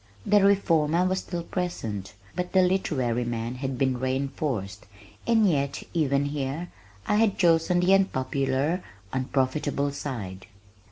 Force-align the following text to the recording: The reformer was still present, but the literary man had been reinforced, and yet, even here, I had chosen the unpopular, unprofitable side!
The 0.25 0.43
reformer 0.43 1.05
was 1.05 1.19
still 1.19 1.43
present, 1.43 2.15
but 2.35 2.53
the 2.53 2.63
literary 2.63 3.23
man 3.23 3.53
had 3.53 3.77
been 3.77 3.99
reinforced, 3.99 4.87
and 5.27 5.47
yet, 5.47 5.83
even 5.93 6.25
here, 6.25 6.71
I 7.05 7.17
had 7.17 7.37
chosen 7.37 7.81
the 7.81 7.93
unpopular, 7.93 8.83
unprofitable 9.13 9.91
side! 9.91 10.47